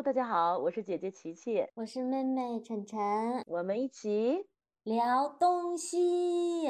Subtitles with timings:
[0.00, 4.46] Hello，大家好，我是姐姐琪琪，我是妹妹晨晨，我们一起
[4.82, 6.66] 聊东西。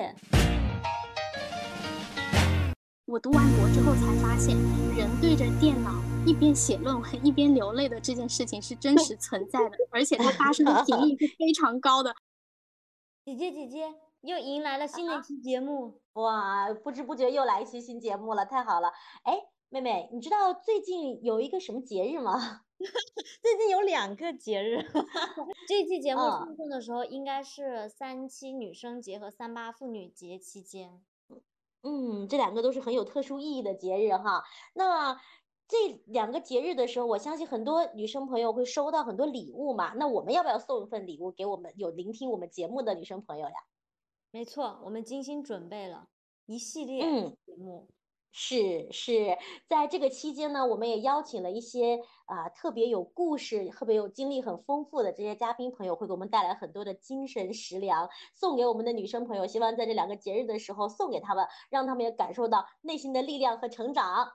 [3.07, 4.57] 我读完博之后才发现，
[4.97, 5.93] 人对着电脑
[6.27, 12.13] 一边写论文一边流泪的这件事情是真实存在的，而且它发生的频率是 非常高的。
[13.25, 18.89] 姐姐姐姐，又迎来了新的一期节目，哇，不知不觉又来一期新节目了，太好了！
[19.23, 19.35] 哎，
[19.69, 22.63] 妹妹，你知道最近有一个什么节日吗？
[23.43, 24.83] 最近有两个节日，
[25.69, 31.03] 这期节目放送的时候应该是三七女生节和三八妇女节期间。
[31.83, 34.45] 嗯，这两个都是很有特殊意义的节日哈。
[34.75, 35.21] 那
[35.69, 39.93] 这两个节日的时候，我相信很多女生朋友会收到很多礼物嘛。
[39.95, 43.55] 那我们要不要送一份礼物给我们有聆听我们节目的女生朋友呀？
[44.31, 46.09] 没错，我们精心准备了
[46.47, 47.03] 一系列
[47.47, 47.89] 节目。
[48.33, 59.47] 是是，在这个期间呢，我们也邀请了一些啊特别有故事、特别有经历很丰富的这些嘉宾朋友，会给我们带来很多的精神食粮，送给我们的女生朋友。
[59.49, 64.31] 希望在这两个节日的时候送给他们，让他们也感受到内心的力量和成长。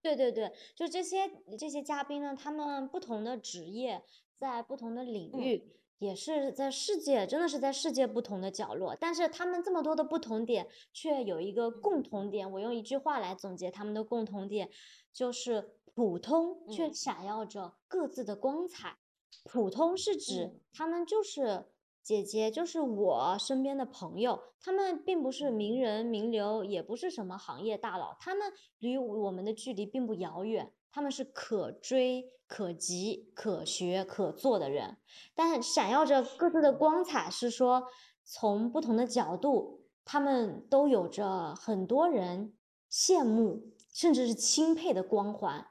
[0.00, 4.04] 对对对，就这些这些嘉宾呢，他们不同的职业，
[4.38, 5.79] 在不同的领域。
[6.00, 12.50] 也是在世界，真的是在世界不同的角落，但是他们这么多的不同点，却有一个共同点。
[12.50, 14.70] 我用一句话来总结他们的共同点，
[15.12, 18.96] 就是普通却闪耀着各自的光彩。
[19.44, 21.66] 普通是指他们就是
[22.10, 30.72] 姐姐，就是我身边的朋友，他们并不是名人名流，也不是什么行业大佬，他们离我们的距离并不遥远。
[30.90, 34.96] 他们是可追、可及、可学、可做的人，
[35.36, 37.84] 但闪耀着各自的光彩，是说
[38.24, 42.54] 从不同的角度，他们都有着很多人
[42.90, 45.64] 羡慕甚至是钦佩的光环。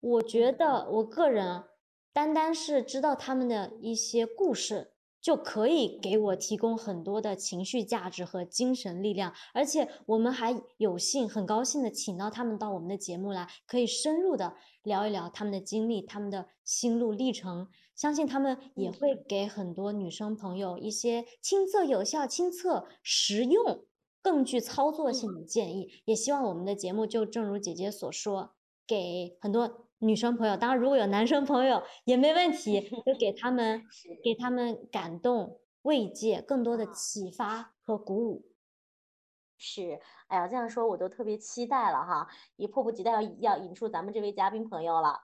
[0.00, 1.64] 我觉得，我个人
[2.12, 4.91] 单单是知道他们的一些故事。
[5.22, 17.68] 就可以给我提供很多的情绪价值和精神力量，而且我们还有幸很高兴的请到他们到我们的节目来，可以深入的聊一聊他们的经历、他们的心路历程。
[17.94, 23.84] 相信他们也会给很多女生朋友一些亲测有效、亲测实用、
[24.20, 25.88] 更具操作性的建议。
[26.04, 28.54] 也希望我们的节目就正如姐姐所说，
[28.86, 29.86] 给很多。
[30.04, 33.84] 女生朋友，当然如果有男生朋友也没问题，就给他们
[34.24, 38.44] 给他们感动、慰藉，更多的启发和鼓舞。
[39.56, 42.26] 是，哎呀，这样说我都特别期待了哈，
[42.56, 45.20] 也迫不及待要要引出咱们这位嘉宾朋友了。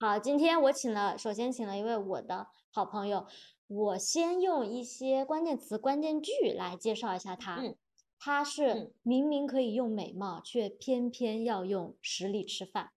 [0.00, 3.26] 好，今天我请了，首先请了一位我的好朋友，
[3.66, 7.56] 我先用一些关键词、关键句来介绍一下他。
[7.56, 7.76] 嗯，
[8.18, 12.92] 他是明明可以用美貌，却偏偏要用实力吃饭。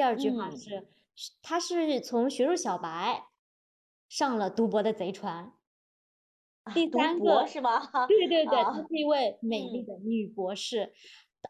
[0.00, 0.88] 第二句话是，
[1.42, 3.26] 他是从学术小白
[4.08, 5.52] 上了读博的贼船。
[6.72, 7.86] 第三个是吗？
[8.08, 10.94] 对对对，她是一位美丽的女博士，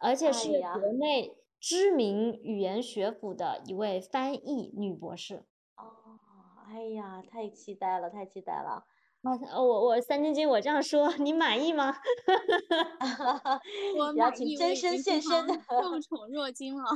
[0.00, 5.44] 而且是国内知名语言学府的一位翻译女博士。
[5.76, 6.18] 哦，
[6.66, 8.84] 哎呀，太期待了，太期待了！
[9.22, 11.94] 我我我三晶晶，我这样说你满意吗？
[13.96, 16.90] 我邀请真身现身，受宠若惊了。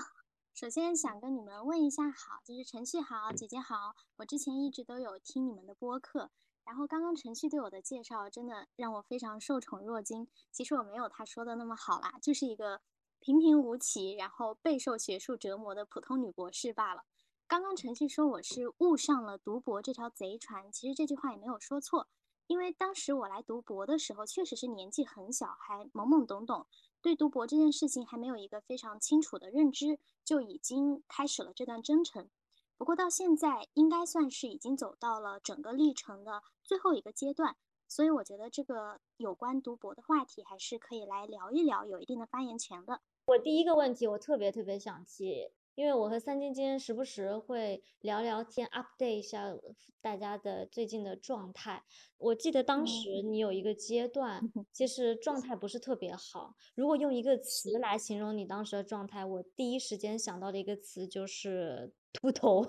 [0.54, 3.96] 首先想跟你们问一下好，就是晨曦好，姐姐好。
[4.18, 6.30] 我之前一直都有听你们的播客，
[6.62, 10.28] 然后刚刚晨曦对我的介绍真的让我非常受宠若惊。
[10.52, 12.82] 其实我没有他说的那么好啦，就是一个
[13.18, 17.02] 平平无奇，然后备受学术折磨的普通女博士罢了。
[17.48, 22.06] 刚刚晨曦说我是误上了读博这条贼船，其实这句话也没有说错，
[22.46, 26.68] 因为当时我来读博的时候确实是年纪很小，还懵懵懂懂。
[27.04, 32.30] 对读博这件事情还没有一个非常清楚的认知，就已经开始了这段征程。
[32.78, 37.56] 不过到现在应该算是已经走到了整个历程的最后一个阶段，
[37.86, 43.02] 所以我觉得这个有关读博的话题还是可以来聊一聊，有一定的发言权的。
[43.26, 45.50] 我第一个问题，我特别特别想提。
[45.74, 49.52] 因为我和三晶晶时不时会聊聊天，update 一下
[50.00, 51.82] 大家的最近的状态。
[52.18, 54.40] 我记得当时你有一个阶段，
[54.72, 56.54] 其实状态不是特别好。
[56.76, 62.64] 如果用一个词来形容你当时的状态，我第一时间想到的一个词就是秃头。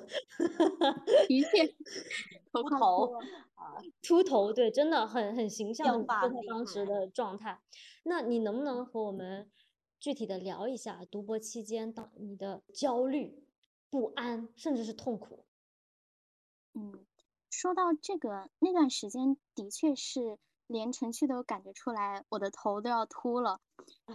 [1.28, 1.68] 的确，
[2.52, 3.14] 秃头
[3.54, 7.62] 啊，秃头，对，真的很很形象，就是当时的状态。
[8.04, 9.52] 那你能不能和我们？
[10.06, 13.44] 具体的聊一下读博期间当你的焦虑、
[13.90, 15.48] 不安，甚至是痛苦。
[16.76, 17.08] 嗯，
[17.50, 20.38] 说到这个，那段时间的确是
[20.68, 23.62] 连程序都感觉出来，我的头都要秃了。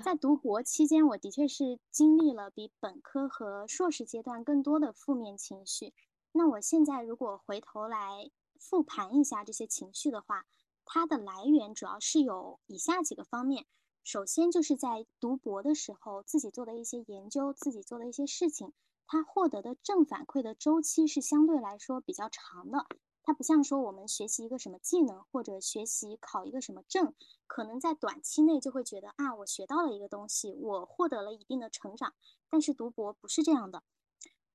[0.05, 5.93] 在读博期间，我的确是经历了比本科和硕士阶段更多的负面情绪。
[6.31, 10.47] 那我现在如果回头来复盘一下这些情绪的话，
[10.85, 13.67] 它的来源主要是有以下几个方面。
[14.03, 18.73] 首先就是在读博的时候，自己做的一些研究，自己做的一些事情，
[19.07, 22.87] 它获得的正反馈的周期是相对来说比较长的。
[23.23, 27.15] 它不像说我们学习一个什么技能，或者学习考一个什么证，
[27.47, 32.15] 可能在短期内就会觉得啊，我学到了一个东西，我获得了一定的成长。
[32.49, 33.85] 但是读博不是这样的。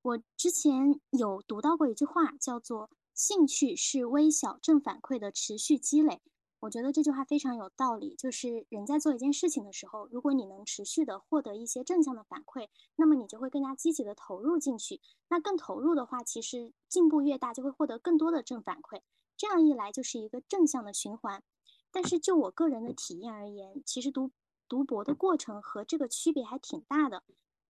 [0.02, 6.22] 我之前有读到过一句话，叫做“兴趣是微小正反馈的持续积累”。
[6.66, 15.00] 我觉得这句话非常有道理，就是人在做一件事情的时候，如果你能持续的获得一些正向的反馈，那么你就会更加积极的投入进去。
[15.30, 19.02] 那更投入的话，其实进步越大，就会获得更多的正反馈。
[19.38, 21.44] 这样一来，就是一个正向的循环。
[21.92, 24.32] 但是就我个人的体验而言，其实读
[24.68, 27.22] 读博的过程和这个区别还挺大的。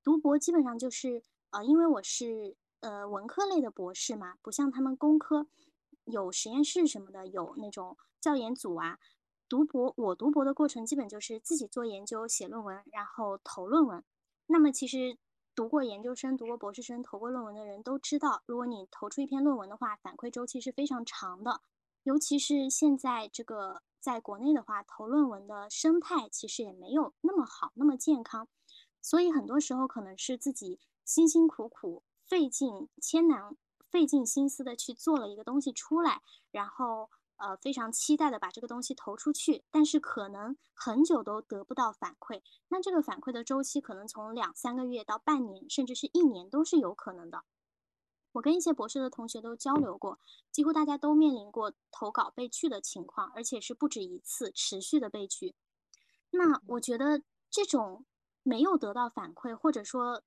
[0.06, 5.48] 读博基本上就是呃，因为我是呃文科类的博士嘛，不像他们工科
[6.06, 7.98] 有实验室什么的，有那种。
[8.25, 8.98] 教研组啊，
[9.48, 14.04] 读博我读博的过程基本就是自己做研究、写论文，然后投论文。
[14.48, 15.19] 那么其实
[15.54, 21.62] 读过研究生、读过博士生、投过论文的人都知道，如果你投出一篇论文的话，反馈周期是非常长的。
[22.01, 28.48] 尤其是现在这个在国内的话，投论文的生态其实也没有那么好、那么健康，
[29.04, 33.56] 所以很多时候可能是自己辛辛苦苦、费尽千难、
[33.92, 37.12] 费尽心思的去做了一个东西出来，然后。
[37.38, 42.42] 呃，非常期待的把这个东西投出去，但是可能很久都得不到反馈。
[42.70, 47.44] 那这个反馈的周期可能从两三个月到半年，甚至是一年都是有可能的。
[48.34, 50.20] 我跟一些博士的同学都交流过，
[50.52, 55.56] 几乎大家都面临过投稿被拒的情况，而且是不止一次，持续的被拒。
[56.32, 58.06] 那我觉得这种
[58.44, 60.22] 没有得到反馈，或者说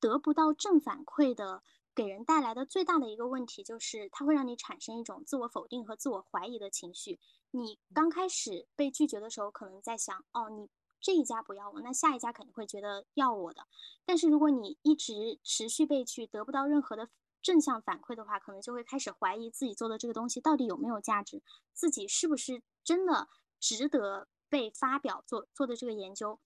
[0.00, 1.62] 得不到正反馈的。
[1.94, 7.20] 给人带来的最大的一个问题就是，它会让你产生一种自我否定和自我怀疑的情绪。
[7.50, 10.68] 你刚开始被拒绝的时候，可能在想，哦，你
[11.00, 13.66] 这一家不要我，那下一家肯定会觉得要我的。
[14.06, 17.10] 但是如果你一直持续被拒，得不到任何的
[17.42, 21.42] 正向反馈的话，可能就会开始怀疑自己做的这个东西到底有没有价值，
[21.74, 23.28] 自己是不是真的
[23.60, 26.40] 值得被发表做做的这个研究。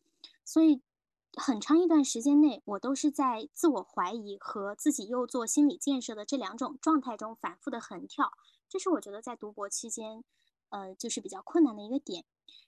[0.44, 0.82] 所以。
[1.38, 8.33] 很长一段时间内，我都是在自我怀疑和自己又做心理建设的这两种状态中反复的横跳，
[8.71, 10.25] 这是我觉得在读博期间，
[10.71, 12.25] 呃，就是比较困难的一个点。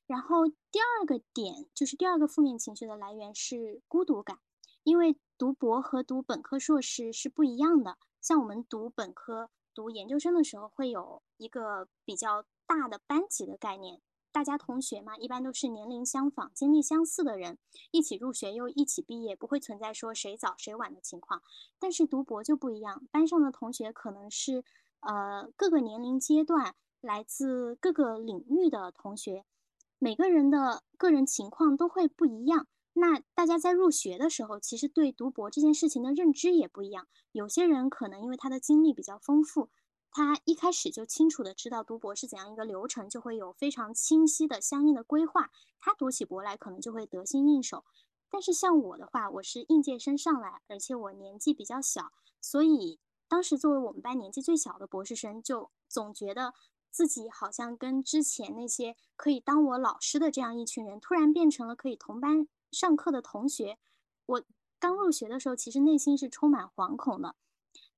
[0.07, 4.39] 然后第二个点就是第二个负面情绪的来源是孤独感，
[4.83, 7.97] 因为读博和读本科、硕士是不一样的。
[8.21, 14.03] 像我们读本科、读研究生的时候，会有一个比较大的班级的概念。
[14.39, 17.59] 大家同学嘛，一般都是年龄相仿、经历相似的人，
[17.91, 21.43] 一起入学又一起毕业，不会存在说谁早谁晚的情况。
[21.81, 24.63] 但是读博就不一样，班上的同学可能是
[25.01, 29.45] 呃各个年龄阶段、来自各个领域的同学，
[29.99, 32.69] 每个人的个人情况都会不一样。
[32.93, 37.09] 那大家在入学的时候，其实对读博这件事情的认知也不一样。
[37.33, 39.69] 有些人可能因为他的经历比较丰富。
[40.11, 45.51] 他一开始就清楚的知道读博是怎样一个流程，就会有非常清晰的相应的规划。
[45.81, 47.85] 他读起博来可能就会得心应手。
[48.31, 56.53] 但是像我的话，我是应届生上来，而且我年纪比较小，所以当时作为我们班年纪最小的博士生，就总觉得
[56.91, 63.79] 自己好像跟之前那些可以当我老师的这样一群人，突然变成了可以同班上课的同学。
[64.27, 64.43] 我
[64.79, 67.35] 刚入学的时候，其实内心是充满惶恐的。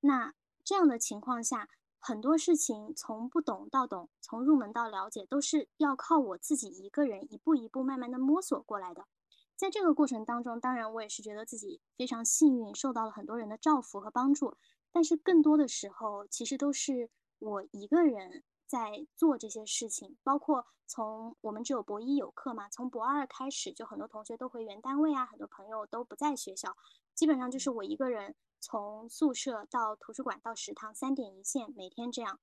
[0.00, 1.68] 那这样的情况下，
[2.02, 9.06] 很多事情从不懂到懂，从入门到了解，都是要靠我自己一个人一步一步慢慢的摸索过来的。
[9.54, 14.56] 在这个过程当中，当然我也是觉得自己非常幸运，受到了很多人的照拂和帮助。
[14.90, 20.16] 但是更多的时候，其实都是我一个人在做这些事情。
[20.24, 26.74] 包括从我们只有博一有课嘛，从博二开始，就很多同学都回原单位啊，很多朋友都不在学校，
[27.20, 28.34] 基本上就是我一个人。
[28.62, 32.40] 从宿舍到图书馆到食堂三点一线，每天这样，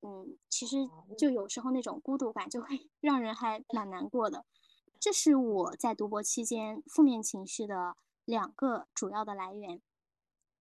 [0.00, 0.76] 嗯，其实
[1.16, 4.44] 就有时候那种孤独感就会 让人还蛮难过的。
[4.98, 9.80] 这是我在读博期间负面情绪的两个主要的来源。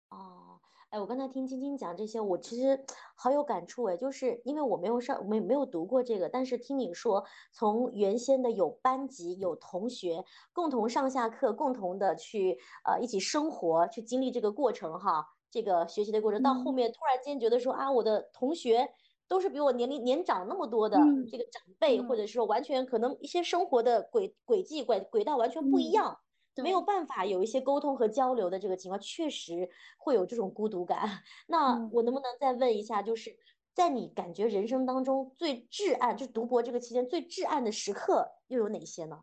[0.09, 0.56] 哦。
[0.91, 2.81] 哎，我刚才听晶晶讲这些，我其实
[3.17, 18.87] 好有感触哎，就是因为我没有上没没有读过这个，但是听你说，从原先的有班级、有同学共同上下课、共同的去呃一起生活、去经历这个过程哈，这个学习的过程，到后面突然间觉得说啊，我的同学
[19.27, 26.17] 都是比我年龄年长那么多的这个长辈，或者说完全可能一些生活的轨轨迹轨轨道完全不一样。
[26.63, 30.99] 没有办法有一些沟通和交流的这个情况，确实会有这种孤独感。
[31.47, 33.35] 那嗯我能不能再问一下，就是
[33.73, 39.21] 在你感觉人生当中最至暗，就是读博这个期间最至暗的时刻又有哪些呢？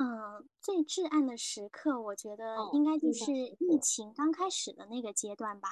[0.00, 5.68] 嗯，最至暗的时刻，我觉得哦应该就是疫情刚开始的那个阶段吧。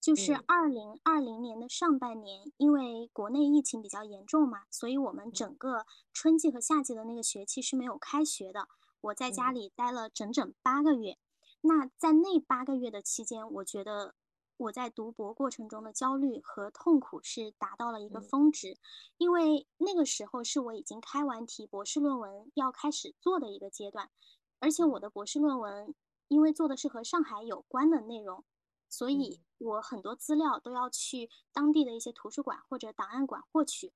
[0.00, 8.66] 就是嗯二零二零年的上半年，因为国内疫情比较严重嘛，所以我们整个春季和夏季的那个学期是没有开学的。
[9.00, 9.54] 我在家嗯。
[9.54, 11.18] 里待了整整八个月。
[11.62, 14.14] 那在那八个月的期间，我觉得
[14.56, 18.22] 我在读博过程中的焦虑和痛苦是达到了一个嗯。
[18.22, 18.78] 峰值，
[19.18, 24.10] 因为那个时候是我已经开完题，博士论文要开始做的一个阶段，
[24.58, 25.94] 而且我的博士论文
[26.28, 28.44] 因为做的是和上海有关的内容，
[28.88, 33.92] 所以我很多资料都要去当地的一些图书馆或者档案馆获取。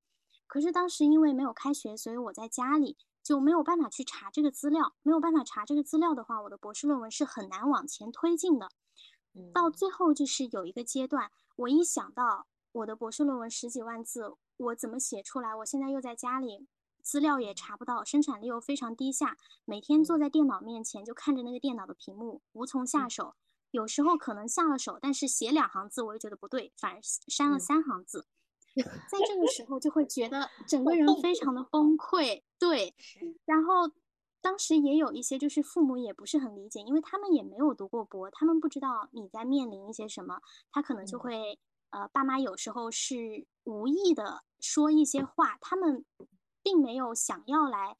[0.47, 8.69] 可是当时因为没有开学，所以我在家里就没有办法去查这个资料，没有办法查这个资料的话，我的博士论文是很难往前推进的。
[9.53, 15.53] 到嗯最后就是有一个阶段，我一想到我的博士论文十几万字，我怎么写出来？
[15.57, 16.69] 我现在又在家里，
[17.03, 23.35] 资料也查不到，生产力又非常低下，每天坐嗯在电脑面前就看着那个电脑的屏幕，无从下嗯手。
[23.71, 28.27] 有时候可能下了手，但是写两行字我又觉得不对，反而删了嗯三行字。
[28.77, 32.95] 在这个时候就会觉得整个人非常的崩溃，对。
[32.99, 33.91] 是然后
[34.41, 40.41] 当时也有一些就是父母也不是很理解，因为他们也没有读过博，他们不知道你在面临一些什么，
[40.73, 41.59] 他可能就嗯会
[41.91, 46.05] 呃，爸妈有时候是无意的说一些话，他们
[46.63, 47.97] 并没有想要来。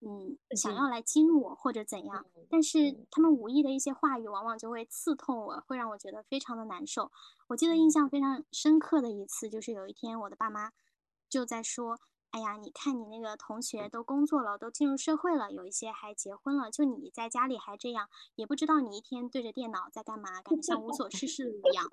[0.00, 7.12] 嗯，想要来激怒我或者怎样，嗯但是嗯他们无意的一些话语，往往就会刺痛我，会让我觉得非常的难受。
[7.46, 10.72] 我记得印嗯象非常深刻的一次，就是有一天我的爸妈
[11.30, 12.00] 就在说
[12.36, 21.88] ：“哎呀，你看你那个同学都工作了，都进入社会了，有一些还结婚了，就你在家里还这样，也不知道你一天对着电脑在干嘛，感觉像无所事事的一样。”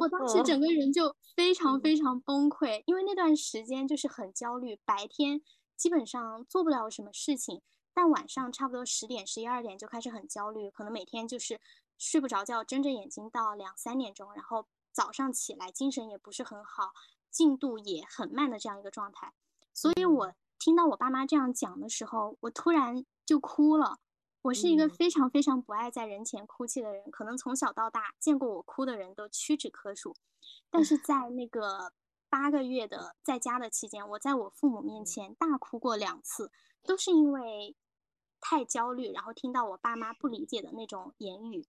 [0.00, 5.40] 我当时嗯整个人就非常嗯非常崩溃，因为那段时间就是很焦虑，白天
[5.76, 7.62] 基本上做不了什么事情，
[7.94, 11.60] 但晚上差不多十点、十一二点就开始很焦虑，可能每天就是
[11.96, 16.90] 睡不着觉，睁着眼睛到两三点钟，然后早上起来精神也不是很好，
[17.30, 19.32] 进度也很慢的这样一个状态。
[19.76, 23.98] 所以我听到我爸妈这样讲的时候，我突然就哭了。
[24.40, 30.16] 我是一个嗯非常非常不爱在人前哭泣的人，可能从小到大见过我哭的人都屈指可数。
[30.70, 31.92] 但是在那个
[32.30, 36.50] 八个月的在家的期间，我在我父母面前大哭过两次，
[36.82, 37.76] 都是因为
[38.40, 41.66] 太焦虑，然后听到我爸妈不理解的那种言语。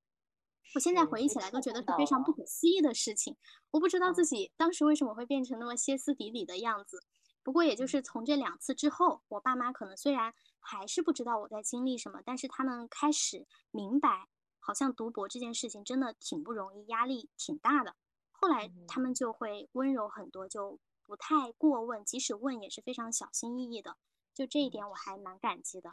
[0.76, 3.36] 我现在回忆起来都觉得是非常不可思议的事情，
[3.72, 7.04] 我不知道自嗯己当时为什么会变成那么歇斯底里的样子。
[7.48, 14.27] 不过也就嗯是从这两次之后，我爸妈可能虽然还是不知道我在经历什么，但是他们开始明白，
[14.60, 17.96] 好像读博这件事情真的挺不容易，压力挺大的。
[18.34, 23.96] 后来他们就会温柔很多，就不太过问，即使问也是非常小心翼翼的。
[24.34, 25.92] 就这一嗯点我还蛮感激的。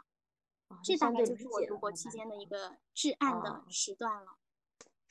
[0.67, 4.35] 啊这大概就是我读博期间的一个至暗的啊时段了。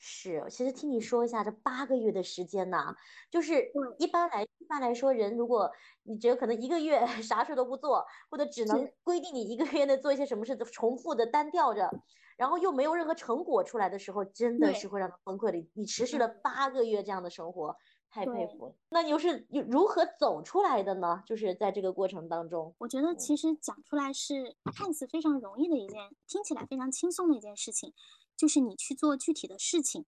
[0.07, 2.95] 是，其实听你说一下这八个月的时间呐，
[3.31, 5.71] 就是对一般来一般来说，人如果
[6.03, 11.89] 你只有可能一个月 啥事都不做，或者只能规定你一个月内做一些什么事，重复的单调着，
[12.37, 15.57] 然后又没有任何成果出来的时候，真的是会让他崩溃的。
[15.57, 17.75] 你你持续了嗯八个月这样的生活，
[18.11, 18.75] 太佩服了。
[18.89, 21.23] 那你又是又如何走出来的呢？
[21.25, 27.91] 就是在这个过程当中，我觉得嗯其实讲出来是看似非常容易的一件，听起来非常轻松的一件事情，
[28.37, 30.05] 就是你去做具体的事情。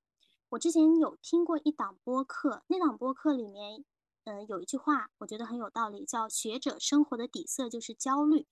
[0.50, 3.84] 我之前有听过一档播客，那档播客里面，
[4.24, 8.48] 嗯、有一句话我觉得很有道理，叫“学者生活的底色就是焦虑”。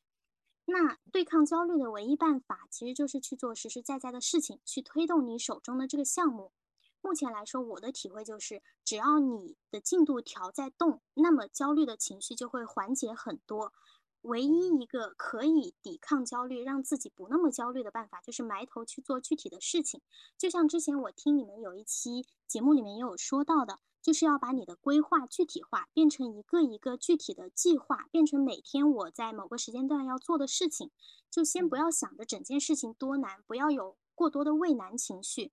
[0.67, 6.51] 那对抗焦虑的唯一办法，其实就是去做实实在在的事情，去推动你手中的这个项目。
[7.01, 13.71] 目前来说，我的体会就是，只要你的进度条在动，那么焦虑的情绪就会缓解很多。
[14.25, 20.01] 唯一一个可以抵抗焦虑，让自己不那么焦虑的办法，就是埋头去做具体的事情。
[20.37, 30.91] 就像之前我听你们有一期节目里面也有说到的，就是要把你的规划具体化，变成一个一个具体的计划，变成每天我在某个时间段要做的事情。
[31.29, 35.51] 就先不嗯要想着整件事情多难，不要有过多的畏难情绪，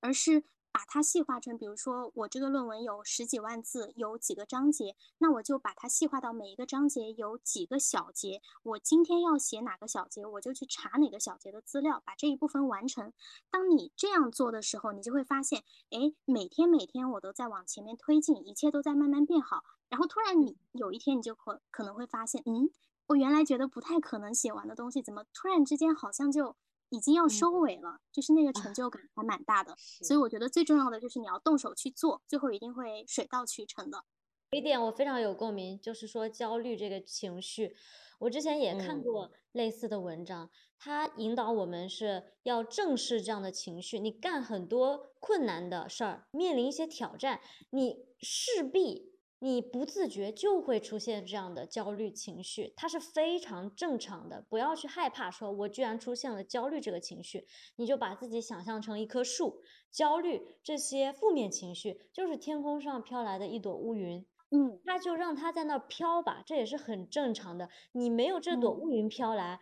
[0.00, 8.40] 而是把它细化成，比如说我这个论文有十几万字，有几个章节，那我就把它细化到每一个章节有几个小节。
[8.62, 13.12] 我今天要写哪个小节，我就去查哪个小节的资料，把这一部分完成。
[13.50, 19.64] 当你这样做的时候，你就会发现，哎，每天每天我都在往前面推进，一切都在慢慢变好。
[19.88, 22.70] 然后突然你有一天你就可可能会发现，嗯，
[23.08, 26.54] 我原来觉得不太可能写完的东西，怎么突然之间好像就
[26.90, 29.74] 已经要嗯收尾了，就是那个啊成就感还蛮大的。
[29.78, 34.04] 是所以我觉得最重要的就是你要动手去做，最后一定会水到渠成的。
[34.52, 37.76] 有一点我非常有共鸣，就是说焦虑这个情绪，
[38.18, 44.00] 我之前也看嗯过类似的文章，它引导我们是要正视这样的情绪。
[44.00, 49.09] 你干很多困难的事儿，面临一些挑战，你势必
[49.42, 54.44] 你不自觉就会出现这样的焦虑情绪，它是非常正常的。
[54.48, 64.26] 不要去害怕，说我居然出现了焦虑这个情绪，你就把自己想象成一棵树，焦虑这些负面情绪就是天空上飘来的一朵乌云。
[64.52, 67.70] 嗯那就让它在那儿飘吧，这也是很正常的。
[67.92, 69.60] 你没有这朵嗯乌云飘来，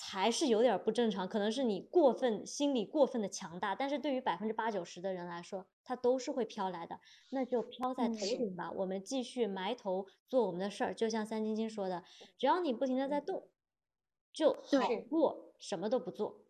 [0.00, 3.74] 才是有点儿不正常，可能是你过分心理过分的强大。
[3.74, 7.00] 但是对于百分之八九十的人来说，它都是会飘来的，
[7.30, 8.70] 那就飘在嗯头顶吧。
[8.70, 12.04] 我们继续埋头做我们的事儿，就像三晶晶说的，
[12.38, 13.48] 只要你不停的在动，
[14.32, 16.42] 就对好过什么都不做。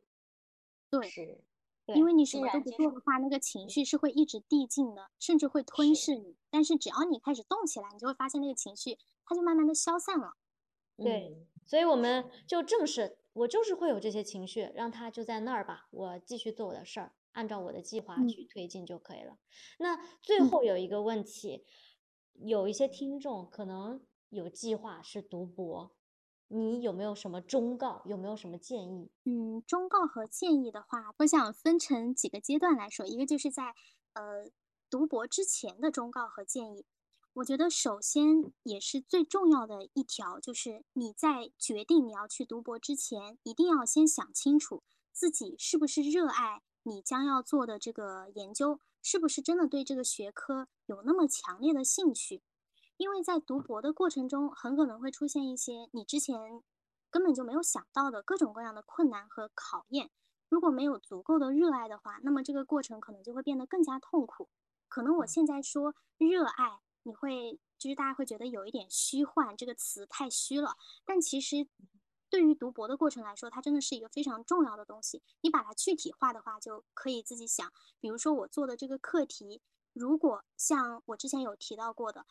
[0.91, 1.41] 对，是，
[1.87, 6.37] 因为你什么都不做的话，那个情绪是会一直递进的，甚至会吞噬你。
[6.51, 10.35] 但是只要你开始动起来，你就会发现那个情绪它就慢慢的消散了。
[10.99, 19.39] 对嗯所以我们就正视，我就是会有这些情绪，让它就在那儿吧，我继续做我的事儿，按照我的计划嗯去推进就可以了。
[19.79, 21.65] 那最嗯后有一个问题，
[22.35, 25.95] 有一些听众可能有计划是读博，
[26.49, 28.03] 你有没有什么忠告？
[28.07, 29.11] 有没有什么建议？
[29.25, 33.07] 嗯，忠告和建议的话，我想分成几个阶段来说。
[33.07, 33.75] 一个就是在
[34.15, 34.51] 呃
[34.91, 36.87] 读博之前的忠告和建议。
[37.39, 52.43] 我觉得首先也是最重要的一条，就是你在决定你要去读博之前，一定要先想清楚自己是不是热爱你将要做的这个研究，是不是真的对这个学科有那么强烈的兴趣。
[52.97, 56.65] 因为在读博的过程中，很可能会出现一些你之前
[57.09, 60.11] 根本就没有想到的各种各样的困难和考验。
[60.49, 64.49] 如果没有足够的热爱的话，那么这个过程可能就会变得更加痛苦。
[64.89, 70.77] 可能我现在说热爱，你会就是大家会觉得有一点虚幻，这个词太虚了。
[71.07, 71.67] 但其实
[72.29, 75.23] 对于读博的过程来说，它真的是一个非常重要的东西。
[75.41, 79.63] 你把它具体化的话，就可以自己想，比如说我做的这个课题，
[79.95, 82.27] 如果像我之前有提到过的，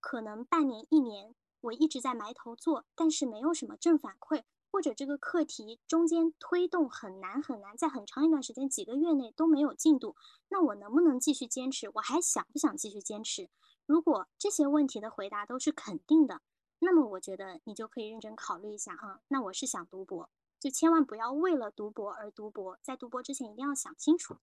[0.00, 10.16] 可能半年、一年，我一直在埋头做，但是没有什么正反馈，或者这个课题中间推动很难很难，在很长一段时间，几个月内都没有进度，
[10.48, 11.90] 那我能不能继续坚持？
[11.92, 13.50] 我还想不想继续坚持？
[13.92, 16.40] 如果这些问题的回答都是肯定的，
[16.78, 19.20] 那么我觉得你就可以认真考虑一下啊。
[19.28, 24.38] 那我是想读博，就千万不要为了读博而读博，在读博之前一定要想清楚。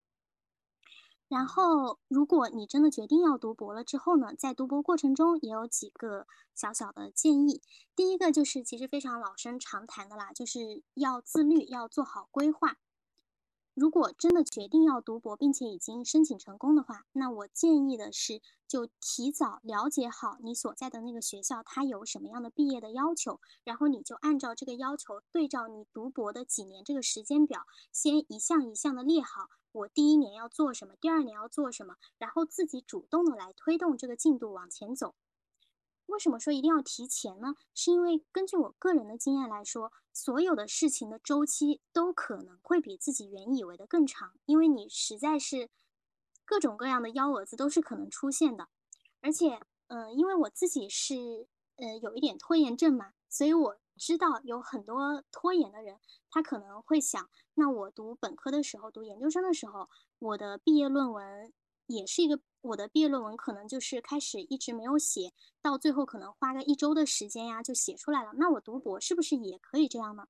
[1.27, 7.63] 然后，如果你真的决定要读博了之后呢，在读博过程中也有几个小小的建议。
[7.95, 12.77] 第一个就是其实非常老生常谈的啦，就是要自律，要做好规划。
[13.79, 27.61] 如果真的决定要读博，并且已经申请成功的话，那我建议的是，就提早了解好你所在的那个学校它有什么样的毕业的要求，然后你就按照这个要求，对照你读博的几年这个时间表，
[27.93, 35.15] 先一项一项的列好，我第一年要做什么，第二年要做什么，然后自己主动的来推动这个进度往前走。
[36.09, 37.53] 为什么说一定要提前呢？
[37.75, 45.69] 是因为根据我个人的经验来说，所有的事情的周期都可能会比自己原以为的更长，因为你实在是
[46.45, 48.67] 各种各样的幺蛾子都是可能出现的。
[49.21, 55.99] 而且，嗯、因为我自己是呃有一点拖延症嘛，所以我知道有很多拖延的人，
[56.31, 61.53] 他可能会想，那我读本科的时候，读研究生的时候，我的毕业论文
[61.85, 62.39] 也是一个。
[62.61, 68.31] 我的毕业论文可能就是开始一直没有写，到最后可能花个一周的时间呀就写出来了。
[68.37, 70.25] 那我读博是不是也可以这样呢？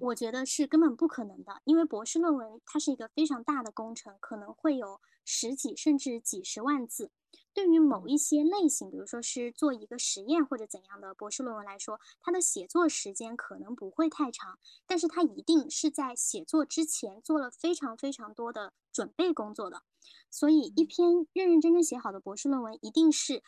[0.00, 7.10] 我觉得是根本不可能的，因为博士论文它是一个非常大的工程，可能会有十几甚至几十万字。
[7.52, 19.82] 对于某一些类型，比如说是做一个实验或者怎样的博士论文来说，它的写作时间可能不会太长，但是它一定是在写作之前做了非常非常多的准备工作的。
[20.30, 23.42] 所以，一篇认认真真写好的博士论文，一定是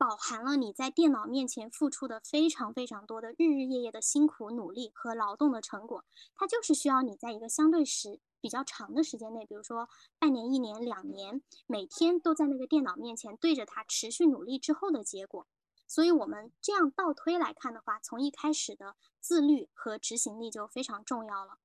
[0.00, 6.06] 饱含了你在电脑面前付出的非常非常多的日日夜夜的辛苦努力和劳动的成果。
[6.34, 15.46] 它就是需要你在一个相对时比较长的时间内，比如说半年、一年、两年，每天都在那个电脑面前对着它持续努力之后的结果。
[15.86, 21.58] 所以，我们这样倒推来看的话，从一开始的自律和执行力就非常重要了。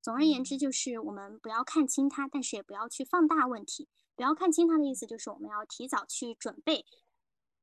[0.00, 3.88] 总而言之，就是我们不要看轻它，但是也不要去放大问题。
[4.14, 6.84] 不要看轻它的意思，就是我们要提早去准备，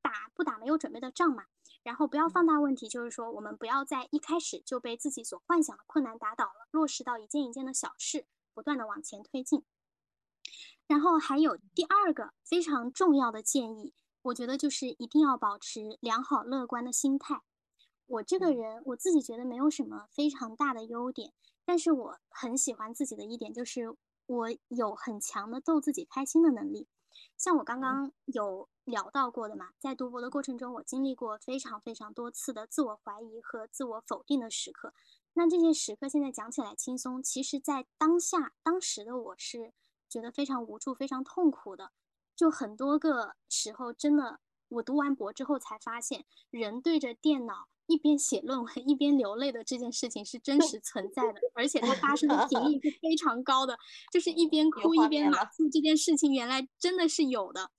[0.02, 1.44] 打不打没有准备的仗嘛。
[1.82, 9.64] 然后不要放大问题，就是说我们不要在一开始就被自己所幻想的困难打倒了，落实到一件一件的小事，不断的往前推进。
[10.86, 17.42] 然后还有第二个非常重要的建议，我觉得就是一定要保持良好乐观的心态。
[18.06, 21.32] 我这个人我自己觉得没有什么非常大的优点，
[21.64, 23.94] 但是我很喜欢自己的一点就是
[24.26, 26.88] 我有很强的逗自己开心的能力。
[27.36, 34.94] 像我刚刚有聊到过的嘛，在读博的过程中，我经历过非常非常多次的自我怀疑和自我否定的时刻。
[35.34, 39.72] 那这些时刻现在讲起来轻松，其实在当下当时的我是
[40.08, 41.92] 觉得非常无助、非常痛苦的。
[42.34, 47.68] 就很多个时候，真的，我读完博之后才发现，人对着电脑。
[47.88, 53.78] 一边写论文一边流泪的这件事情是真实存在的，而且它发生的频率是非常高的，
[54.12, 57.70] 就是一边 哭一边码字这件事情原来真的是有的。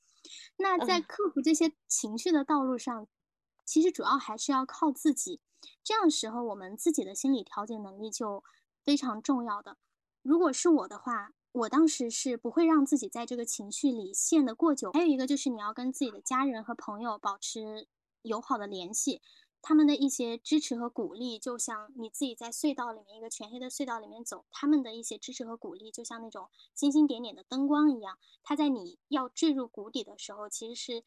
[0.62, 3.08] 那在克服这些情绪的道路上，
[3.65, 5.39] 其实主要还是要靠自己。
[5.84, 8.43] 这样时候，我们自己的心理调节能力就
[8.84, 9.78] 非常重要的。
[10.22, 14.91] 如果是我的话，我当时是不会让自己在这个情绪里陷得过久。
[14.91, 17.88] 还有一个就是你要跟自己的家人和朋友保持
[18.22, 19.22] 友好的联系。
[19.62, 31.04] 他们的一些支持和鼓励，就像你自己在隧道里面一个全黑的隧道里面走，他们的一些支持和鼓励，就像那种星星点点的灯光一样，它在你要坠入谷底的时候，其实是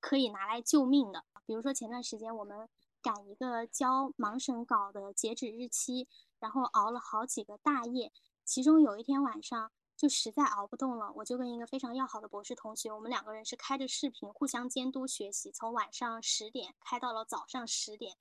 [0.00, 1.24] 可以拿来救命的。
[1.44, 2.68] 比如说前段时间我们
[3.02, 6.08] 赶一个交盲审稿的截止日期，
[6.40, 8.12] 然后熬了好几个大夜，
[8.44, 9.70] 其中有一天晚上。
[9.96, 18.16] 就实在熬不动了，我就跟一个非常要好的博士同学，我们两个人是开着视频互相监督学习，从晚上十点开到了早上十点。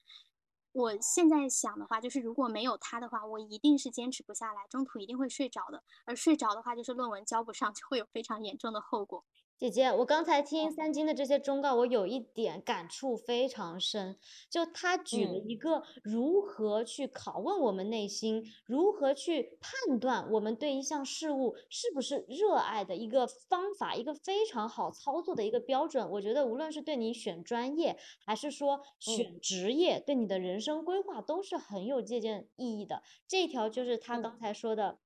[0.72, 5.84] 我现在想的话，就是如果没有他的话，我一定是坚持不下来，中途一定会睡着的。
[6.06, 9.26] 而睡着的话，就是论文交不上，就会有非常严重的后果。
[9.58, 14.18] 姐姐，我刚才听三金的这些忠告，我有一点感触非常深。
[14.50, 26.12] 就他举了一个如何去拷问我们内心，如何去判断我们对一项事物是不是热爱的一个方法，一个非常好操作的一个标准。
[26.12, 33.02] 我觉得无论是对你选专业，还是说选职业，对你的人生规划都是很有借鉴意义的。
[33.26, 35.00] 这一条就是他刚才说的，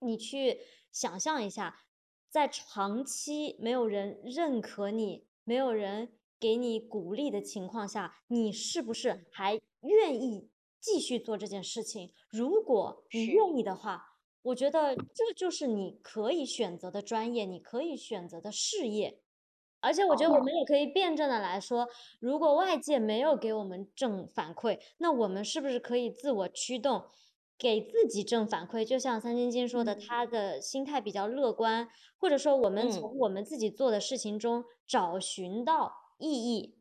[0.00, 0.60] 你去
[0.92, 1.80] 想象一下。
[2.28, 10.48] 在长期没有人认可你、没有人给你鼓励的情况下，你是不是还愿意
[10.80, 12.12] 继续做这件事情？
[12.30, 14.04] 如果你愿意的话，
[14.42, 19.20] 我觉得这就是你可以选择的专业，你可以选择的事业。
[19.80, 27.04] 而且，我觉得我们也可以辩证的来说，如果外界没有给我们正反馈，那我们是不是可以自我驱动？
[27.58, 31.88] 给自己正反馈，就像三金金说的，他的心态比较乐观，
[32.18, 36.76] 或者说我们从我们自己做的事情中找寻到意义，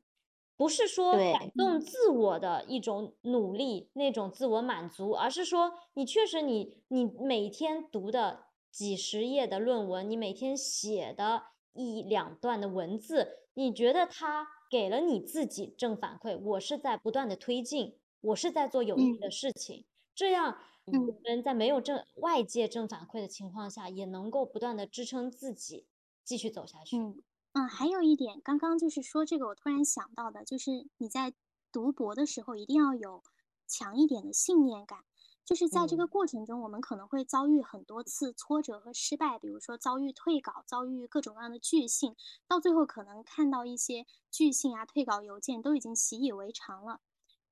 [0.57, 19.85] 不是说感动自我的一种努力，那种自我满足，而是说你确实你你每天读的几十页的论文，你每天写的一两段的文字，你觉得它给了你自己正反馈，我是在不断的推进，我是在做有意义的事情。
[20.15, 25.85] 这样，我们在没有正外界正反馈的情况下，也能够不断的支撑自己
[26.23, 26.97] 继续走下去。
[26.97, 27.21] 嗯
[27.53, 31.33] 嗯，还有一点，刚刚就是说这个，我突然想到的，就是你在
[31.71, 33.23] 读博的时候，一定要有
[33.67, 34.99] 强一点的信念感。
[35.45, 42.15] 就是在这个过程中，我们可能会遭遇很多次挫折和失败，比如说遭遇退稿，遭遇各种各样的拒信，
[42.47, 46.99] 到最后可能看到一些拒信啊、退稿邮件，都已经习以为常了。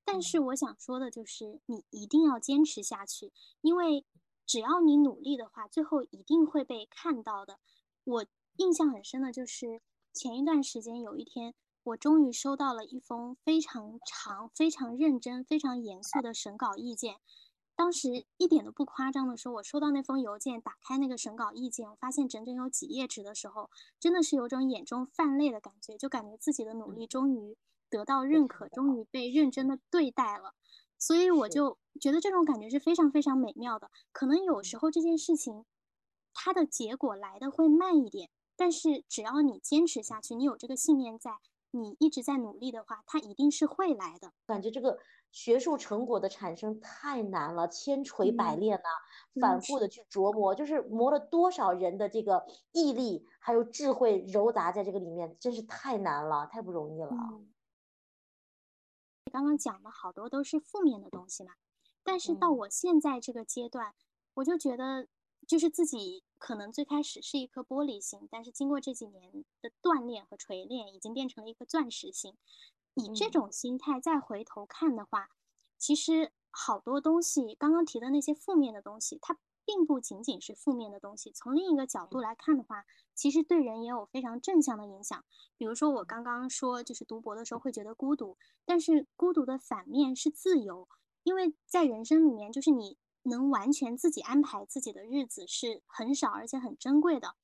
[0.04, 4.04] 但是我想说的就是，你一定要坚持下去，因为
[4.46, 7.58] 只要你努力的话，最后一定会被看到的。
[8.04, 9.80] 我印象很深的就是
[10.12, 17.16] 前一段时间，有一天我终于收到了一封非常长、非常认真、非常严肃的审稿意见。
[17.74, 27.56] 当时一点都不夸张的说，我收到那封邮件，打开那个审稿意见，我发现整整有几页纸的时候，真的是有种眼中泛泪的感觉，就感觉自己的努力终于。
[27.94, 30.52] 得到认可，终于被认真的对待了，
[30.98, 33.88] 所以我就觉得这种感觉是非常非常美妙的。
[34.10, 35.64] 可能有时候这件事情，
[36.32, 41.36] 它的结果来的会慢一点，但是只要你坚持下去，你有这个信念在，
[41.70, 44.32] 你一直在努力的话，它一定是会来的。
[44.44, 44.98] 感觉这个
[45.30, 57.10] 学术成果的产生太难了，千锤百炼呐，反复的去琢磨，就是磨了多少人的这个毅力还有智慧揉杂在这个里面，真是太难了，太不容易了。
[59.34, 61.54] 刚刚讲的好多都是负面的东西嘛，
[62.04, 63.92] 但是到我现在这个阶段，
[64.34, 65.08] 我就觉得，
[65.44, 72.36] 就是自己可能最开始是一颗玻璃心，但是经过这几年的锻炼和锤炼，已经变成了一颗钻石心。
[72.94, 73.30] 以这嗯。
[73.32, 75.30] 种心态再回头看的话，
[75.78, 81.32] 其实好多东西，刚刚提的那些负面的东西，它并不仅仅是负面的东西。
[81.32, 85.24] 从另一个角度来看的话，其实对人也有非常正向的影响。
[85.56, 90.88] 比如说我刚刚说，就是读博的时候会觉得孤独，但是孤独的反面是自由，
[91.22, 97.34] 因为在人生里面，就是你能完全自己安排自己的日子是很少而且很珍贵的。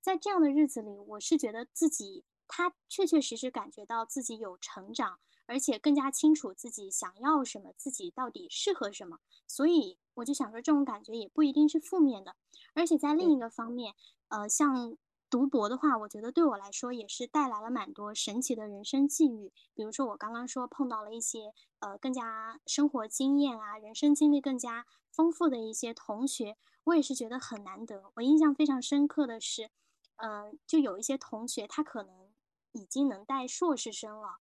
[0.00, 9.18] 在这样的日子里，我是觉得自己他确确实实感觉到自己有成长，而且更加清楚自己想要什么，自己到底适合什么。
[9.46, 12.36] 所以我就想说，这种感觉也不一定是负面的。
[12.74, 13.94] 而且在另一个方面，
[14.28, 14.96] 呃，像
[15.28, 19.52] 读博的话，我觉得对我来说也是带来了蛮多神奇的人生际遇。
[19.74, 28.10] 比如说我刚刚说碰到了一些呃更加生活经验啊、人生经历更加丰富的一些同学，我也是觉得很难得。
[28.16, 29.70] 我印象非常深刻的是，
[30.16, 32.28] 嗯、就有一些同学他可能
[32.72, 34.38] 已经能带硕士生了，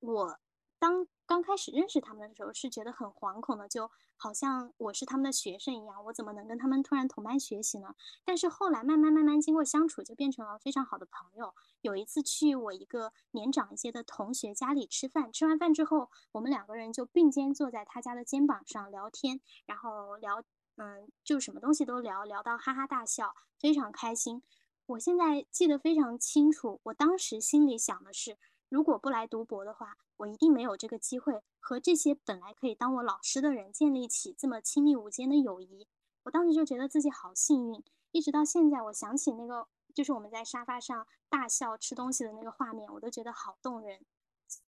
[0.00, 0.38] 我
[0.78, 3.90] 当刚开始认识他们的时候是觉得很惶恐的，就
[4.22, 7.96] 好像我是他们的学生一样，我怎么能跟他们突然同班学习呢？
[8.24, 11.52] 但是后来慢慢慢慢经过相处，就变成了非常好的朋友。
[11.80, 20.44] 有一次去我一个年长一些的同学家里吃饭，吃完饭之后，我们两个人就并肩坐在他家的肩膀上聊天，然后聊，
[20.76, 24.44] 嗯，就什么东西都聊，聊到哈哈大笑，非常开心。
[24.86, 35.86] 我现在记得非常清楚，我当时心里想的是，如果不来读博的话，我一定没有这个机会和这些本来可以当我老师的人建立起这么亲密无间的友谊。
[36.24, 37.82] 我当时就觉得自己好幸运，
[38.12, 43.98] 一直到现在，我想起那个就是我们在沙发上大笑吃东西的那个画面，我都觉得好动人。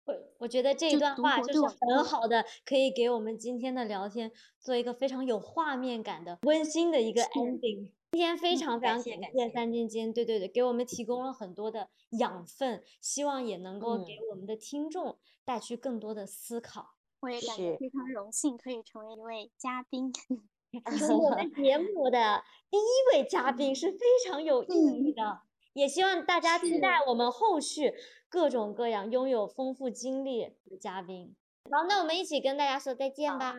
[0.05, 7.89] 我我觉得这一段话就是很好的，可以给我们今天的聊天做一个非常有画面感的、温馨的一个 ending。
[8.11, 16.95] 今天非嗯常非常感谢谢感谢三金间，对对对，给我们提供了很多的养分，希望也能够给嗯我们的听众带去更多的思考。
[17.21, 20.11] 我也感觉非常荣幸可以成为一位嘉宾。
[20.97, 25.41] 是我们节目的第一位嘉宾是非常有意义的，
[25.73, 27.93] 也希望大家期待我们后续
[28.29, 31.35] 各种各样拥有丰富经历的嘉宾。
[31.69, 33.53] 好，那我们一起跟大家说再见吧，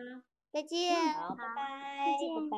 [0.51, 0.95] 再见。
[1.13, 2.49] 好，拜拜，再见拜拜。